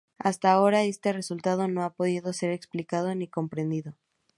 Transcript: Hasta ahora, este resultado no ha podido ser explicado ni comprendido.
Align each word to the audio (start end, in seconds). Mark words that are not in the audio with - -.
Hasta 0.17 0.51
ahora, 0.51 0.81
este 0.81 1.13
resultado 1.13 1.67
no 1.67 1.83
ha 1.83 1.93
podido 1.93 2.33
ser 2.33 2.49
explicado 2.53 3.13
ni 3.13 3.27
comprendido. 3.27 3.93